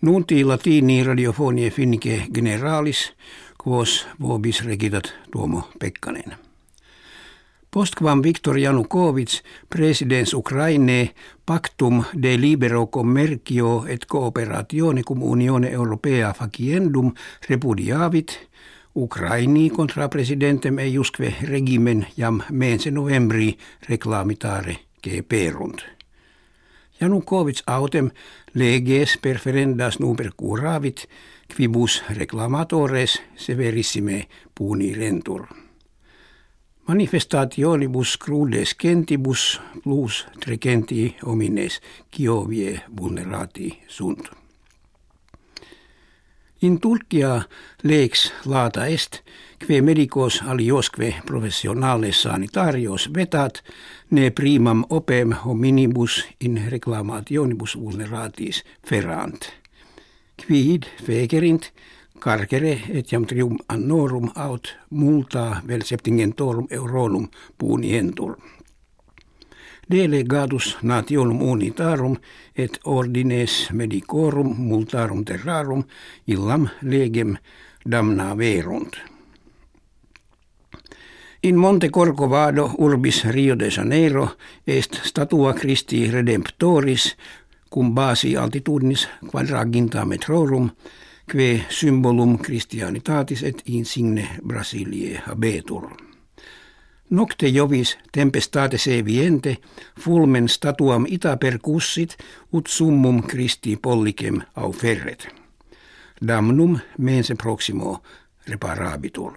[0.00, 3.12] Nunti latini radiofonie finnike generalis,
[3.64, 6.36] quos vobis regitat Tuomo Pekkanen.
[7.70, 11.14] Postquam Viktor Janukovic, presidens Ukraine,
[11.46, 17.12] pactum de libero commercio et cooperatione cum Unione Europea faciendum
[17.48, 18.38] repudiavit,
[18.94, 23.58] Ukraini contra presidentem eiusque regimen jam mense novembri
[23.88, 24.78] reclamitare
[25.28, 25.97] perunt.
[27.00, 28.10] Janukovic autem
[28.54, 31.06] leges perferendas nuper curavit,
[31.56, 35.46] quibus reclamatores severissime puni rentur.
[36.88, 41.80] Manifestationibus crudes gentibus plus trecenti homines
[42.10, 44.47] kiovie vulnerati sunt.
[46.60, 47.42] In Turkia
[47.82, 49.20] lex lata est,
[49.58, 53.62] kve medicos aliosque professionales sanitarios vetat,
[54.10, 59.46] ne primam opem hominibus in reclamationibus vulneratis ferant.
[60.46, 61.70] Quid fegerint,
[62.18, 68.34] carcere etiam trium annorum aut multa vel septingentorum euronum punientur.
[69.90, 72.16] Delegatus nationum unitarum
[72.56, 75.84] et ordines medicorum multarum terrarum
[76.26, 77.36] illam legem
[77.90, 78.96] damna verunt.
[81.42, 84.28] In Monte Corcovado urbis Rio de Janeiro
[84.66, 87.16] est statua Christi Redemptoris
[87.70, 90.70] cum basi altitudinis quadraginta metrorum
[91.28, 96.07] que symbolum Christianitatis et insigne Brasiliae habetur.
[97.10, 99.56] Nocte jovis tempestate se viente,
[100.00, 102.16] fulmen statuam ita percussit,
[102.52, 105.28] ut summum Christi pollicem au ferret.
[106.26, 108.02] Damnum mense proximo
[108.46, 109.32] reparabitur.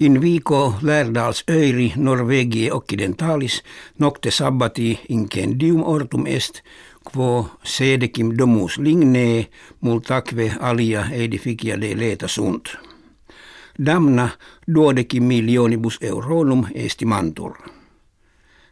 [0.00, 3.62] In vico lärdals öiri Norvegie occidentalis
[3.98, 6.62] nocte sabbati incendium ortum est,
[7.04, 9.46] quo sedecim domus lignee
[9.80, 12.91] multaque alia edificia de leta sunt.
[13.78, 14.28] Damna
[14.74, 17.56] duodecim millionibus euronum estimantur.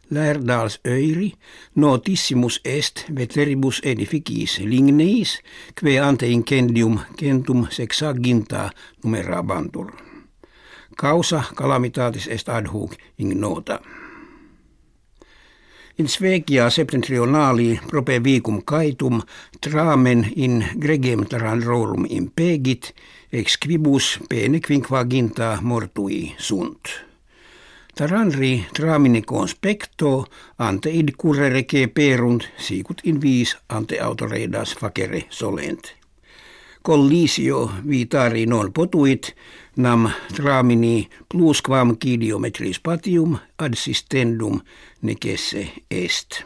[0.09, 1.33] Lärdals öiri
[1.75, 5.39] notissimus est veteribus edificis ligneis,
[5.75, 8.69] que ante incendium centum sexaginta
[9.03, 9.91] numerabantur.
[11.01, 13.79] Causa calamitatis est ad hoc ignota.
[15.95, 19.21] In Svegia septentrionali prope vicum caetum
[19.59, 22.93] tramen in gregem rorum impegit,
[23.29, 26.87] ex quibus pene quinquaginta mortui sunt.
[27.93, 35.99] Taranri tramine conspecto ante id currere perunt sicut in vis ante autoreidas facere solent
[36.81, 39.33] collisio vitari non potuit
[39.77, 44.61] nam tramini plusquam kidiometris patium ad sistendum
[45.01, 46.43] necesse est.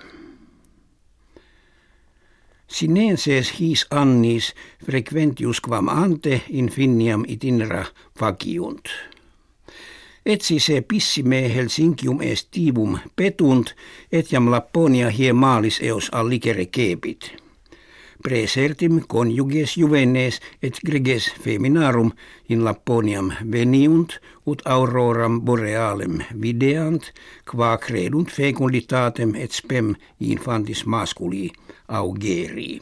[2.68, 4.54] Sinenses his annis
[4.86, 7.86] frequentius quam ante infiniam itinera
[8.20, 8.90] faciunt.
[10.26, 13.76] Etsi se pissime Helsinkium estivum petunt,
[14.12, 17.45] etiam Lapponia hie maalis eos allicere kepit
[18.24, 22.12] presertim conjuges juvenes et greges feminarum
[22.50, 27.12] in Lapponiam veniunt ut auroram borealem videant,
[27.50, 31.50] qua credunt fecunditatem et spem infantis masculi
[31.88, 32.82] augerii.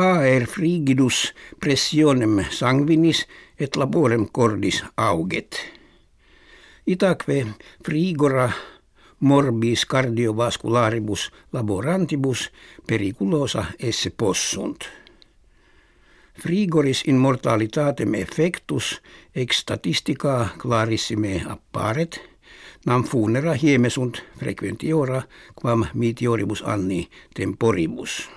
[0.00, 3.26] Aer frigidus pressionem sanguinis
[3.60, 5.58] et laborem cordis auget.
[6.86, 7.44] Itaque
[7.84, 8.48] frigora
[9.20, 12.52] morbis cardiovascularibus laborantibus
[12.86, 14.84] periculosa esse possunt.
[16.42, 19.02] Frigoris in mortalitatem effectus
[19.34, 22.20] ex statistica clarissime apparet,
[22.86, 25.22] nam funera hiemesunt frequentiora
[25.54, 28.28] quam meteoribus anni temporibus.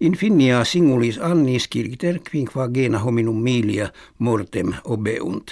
[0.00, 5.50] Infinia singulis annis kirkiter quinquagena hominum milia mortem obeunt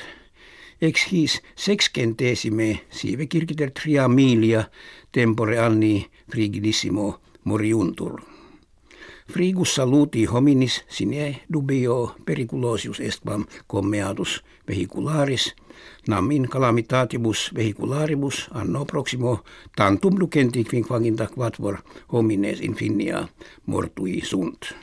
[0.81, 4.65] ex his sexcentesime sive circiter tria milia
[5.13, 8.21] tempore anni frigidissimo moriuntur.
[9.31, 15.55] Frigus saluti hominis sine dubio periculosius est quam commeatus vehicularis,
[16.09, 19.45] nam in calamitatibus vehicularibus anno proximo
[19.77, 21.79] tantum lucenti quinquaginta quatvor
[22.13, 23.29] homines infinia
[23.67, 24.75] mortui sunt.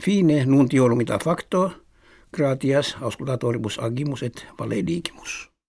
[0.00, 1.72] Fine nuntiorumita facto,
[2.32, 5.49] gratias auscultatoribus agimus et valedigimus.